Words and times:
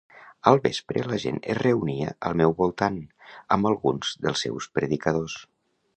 Al 0.51 0.59
vespre 0.61 1.03
la 1.09 1.19
gent 1.23 1.37
es 1.55 1.59
reunia 1.59 2.15
al 2.29 2.37
meu 2.41 2.55
voltant, 2.63 2.97
amb 3.57 3.69
alguns 3.73 4.19
dels 4.25 4.43
seus 4.47 4.71
predicadors. 4.79 5.41